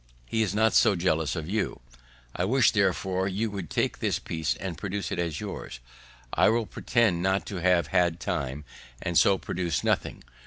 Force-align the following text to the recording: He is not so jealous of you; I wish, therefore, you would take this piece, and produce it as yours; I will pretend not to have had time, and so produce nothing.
He 0.25 0.41
is 0.41 0.55
not 0.55 0.73
so 0.73 0.95
jealous 0.95 1.35
of 1.35 1.47
you; 1.47 1.79
I 2.35 2.43
wish, 2.43 2.71
therefore, 2.71 3.27
you 3.27 3.51
would 3.51 3.69
take 3.69 3.99
this 3.99 4.17
piece, 4.17 4.55
and 4.55 4.75
produce 4.75 5.11
it 5.11 5.19
as 5.19 5.39
yours; 5.39 5.79
I 6.33 6.49
will 6.49 6.65
pretend 6.65 7.21
not 7.21 7.45
to 7.45 7.57
have 7.57 7.85
had 7.89 8.19
time, 8.19 8.65
and 8.99 9.15
so 9.15 9.37
produce 9.37 9.83
nothing. 9.83 10.23